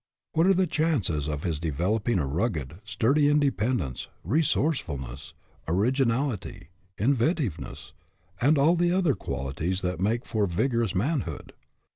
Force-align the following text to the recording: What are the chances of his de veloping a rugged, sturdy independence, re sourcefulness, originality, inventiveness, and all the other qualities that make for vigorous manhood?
What 0.33 0.47
are 0.47 0.53
the 0.55 0.65
chances 0.65 1.27
of 1.29 1.43
his 1.43 1.59
de 1.59 1.71
veloping 1.71 2.19
a 2.19 2.25
rugged, 2.25 2.79
sturdy 2.83 3.29
independence, 3.29 4.07
re 4.23 4.41
sourcefulness, 4.41 5.33
originality, 5.67 6.69
inventiveness, 6.97 7.93
and 8.41 8.57
all 8.57 8.75
the 8.75 8.91
other 8.91 9.13
qualities 9.13 9.83
that 9.83 9.99
make 10.01 10.25
for 10.25 10.47
vigorous 10.47 10.95
manhood? 10.95 11.53